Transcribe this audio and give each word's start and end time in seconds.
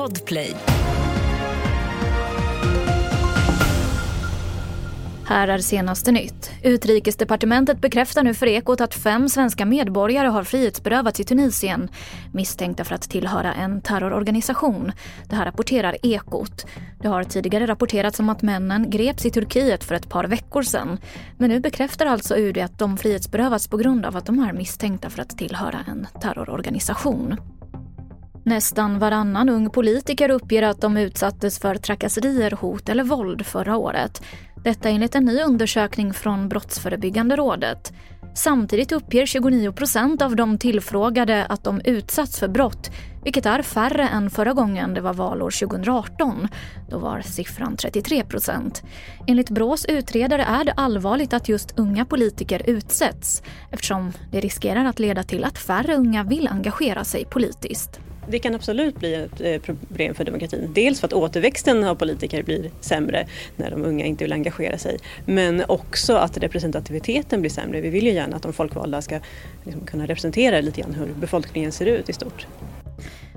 Podplay. 0.00 0.56
Här 5.26 5.48
är 5.48 5.58
senaste 5.58 6.12
nytt. 6.12 6.50
Utrikesdepartementet 6.62 7.80
bekräftar 7.80 8.22
nu 8.22 8.34
för 8.34 8.46
Ekot 8.46 8.80
att 8.80 8.94
fem 8.94 9.28
svenska 9.28 9.66
medborgare 9.66 10.28
har 10.28 10.44
frihetsberövats 10.44 11.20
i 11.20 11.24
Tunisien 11.24 11.88
misstänkta 12.32 12.84
för 12.84 12.94
att 12.94 13.10
tillhöra 13.10 13.54
en 13.54 13.80
terrororganisation. 13.80 14.92
Det 15.28 15.36
här 15.36 15.44
rapporterar 15.44 15.96
Ekot. 16.02 16.66
Det 17.00 17.08
har 17.08 17.24
tidigare 17.24 17.66
rapporterats 17.66 18.20
om 18.20 18.28
att 18.28 18.42
männen 18.42 18.90
greps 18.90 19.26
i 19.26 19.30
Turkiet 19.30 19.84
för 19.84 19.94
ett 19.94 20.08
par 20.08 20.24
veckor 20.24 20.62
sedan. 20.62 20.98
Men 21.38 21.50
nu 21.50 21.60
bekräftar 21.60 22.06
alltså 22.06 22.36
UD 22.36 22.58
att 22.58 22.78
de 22.78 22.96
frihetsberövats 22.96 23.68
på 23.68 23.76
grund 23.76 24.06
av 24.06 24.16
att 24.16 24.26
de 24.26 24.38
är 24.38 24.52
misstänkta 24.52 25.10
för 25.10 25.22
att 25.22 25.38
tillhöra 25.38 25.78
en 25.88 26.06
terrororganisation. 26.20 27.36
Nästan 28.50 28.98
varannan 28.98 29.48
ung 29.48 29.70
politiker 29.70 30.30
uppger 30.30 30.62
att 30.62 30.80
de 30.80 30.96
utsattes 30.96 31.58
för 31.58 31.74
trakasserier, 31.74 32.50
hot 32.50 32.88
eller 32.88 33.04
våld 33.04 33.46
förra 33.46 33.76
året. 33.76 34.22
Detta 34.64 34.88
enligt 34.88 35.14
en 35.14 35.24
ny 35.24 35.42
undersökning 35.42 36.12
från 36.12 36.48
Brottsförebyggande 36.48 37.36
rådet. 37.36 37.92
Samtidigt 38.34 38.92
uppger 38.92 39.26
29 39.26 39.72
procent 39.72 40.22
av 40.22 40.36
de 40.36 40.58
tillfrågade 40.58 41.46
att 41.46 41.64
de 41.64 41.80
utsatts 41.84 42.38
för 42.38 42.48
brott, 42.48 42.90
vilket 43.24 43.46
är 43.46 43.62
färre 43.62 44.08
än 44.08 44.30
förra 44.30 44.52
gången 44.52 44.94
det 44.94 45.00
var 45.00 45.14
valår 45.14 45.50
2018. 45.50 46.48
Då 46.88 46.98
var 46.98 47.20
siffran 47.20 47.76
33 47.76 48.24
procent. 48.24 48.82
Enligt 49.26 49.50
Brås 49.50 49.84
utredare 49.84 50.42
är 50.42 50.64
det 50.64 50.72
allvarligt 50.72 51.32
att 51.32 51.48
just 51.48 51.78
unga 51.78 52.04
politiker 52.04 52.62
utsätts 52.66 53.42
eftersom 53.70 54.12
det 54.30 54.40
riskerar 54.40 54.84
att 54.84 54.98
leda 54.98 55.22
till 55.22 55.44
att 55.44 55.58
färre 55.58 55.96
unga 55.96 56.24
vill 56.24 56.48
engagera 56.48 57.04
sig 57.04 57.24
politiskt. 57.24 58.00
Det 58.28 58.38
kan 58.38 58.54
absolut 58.54 58.98
bli 58.98 59.14
ett 59.14 59.40
eh, 59.40 59.60
problem 59.60 60.14
för 60.14 60.24
demokratin. 60.24 60.70
Dels 60.74 61.00
för 61.00 61.06
att 61.06 61.12
återväxten 61.12 61.84
av 61.84 61.94
politiker 61.94 62.42
blir 62.42 62.70
sämre 62.80 63.26
när 63.56 63.70
de 63.70 63.84
unga 63.84 64.04
inte 64.04 64.24
vill 64.24 64.32
engagera 64.32 64.78
sig. 64.78 64.98
Men 65.24 65.64
också 65.68 66.16
att 66.16 66.38
representativiteten 66.38 67.40
blir 67.40 67.50
sämre. 67.50 67.80
Vi 67.80 67.90
vill 67.90 68.04
ju 68.04 68.12
gärna 68.12 68.36
att 68.36 68.42
de 68.42 68.52
folkvalda 68.52 69.02
ska 69.02 69.20
liksom 69.64 69.86
kunna 69.86 70.06
representera 70.06 70.60
lite 70.60 70.80
grann 70.80 70.94
hur 70.94 71.06
befolkningen 71.20 71.72
ser 71.72 71.86
ut 71.86 72.08
i 72.08 72.12
stort. 72.12 72.46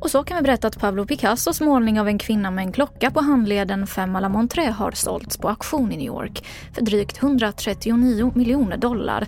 Och 0.00 0.10
så 0.10 0.22
kan 0.22 0.36
vi 0.36 0.42
berätta 0.42 0.66
att 0.66 0.78
Pablo 0.78 1.06
Picassos 1.06 1.60
målning 1.60 2.00
av 2.00 2.08
en 2.08 2.18
kvinna 2.18 2.50
med 2.50 2.64
en 2.64 2.72
klocka 2.72 3.10
på 3.10 3.20
handleden 3.20 3.86
Femme 3.86 4.18
à 4.18 4.20
la 4.20 4.28
Montré 4.28 4.70
har 4.70 4.90
sålts 4.90 5.38
på 5.38 5.48
auktion 5.48 5.92
i 5.92 5.96
New 5.96 6.06
York 6.06 6.44
för 6.72 6.82
drygt 6.82 7.22
139 7.22 8.32
miljoner 8.34 8.76
dollar 8.76 9.26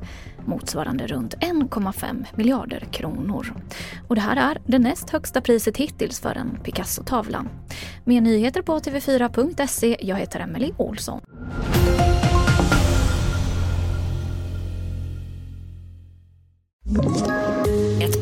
motsvarande 0.49 1.07
runt 1.07 1.35
1,5 1.35 2.27
miljarder 2.35 2.81
kronor. 2.81 3.55
Och 4.09 4.15
det 4.15 4.21
här 4.21 4.37
är 4.37 4.59
det 4.67 4.79
näst 4.79 5.11
högsta 5.11 5.41
priset 5.41 5.77
hittills 5.77 6.21
för 6.21 6.35
en 6.35 6.59
Picasso-tavla. 6.65 7.45
Mer 8.05 8.21
nyheter 8.21 8.63
på 8.63 8.79
tv4.se. 8.79 9.97
Jag 10.01 10.17
heter 10.17 10.41
Emily 10.41 10.73
Olsson. 10.77 11.21
Ett 16.89 17.48